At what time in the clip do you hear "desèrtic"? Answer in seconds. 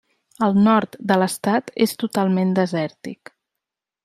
2.61-3.37